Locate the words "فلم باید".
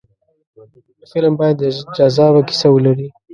1.11-1.57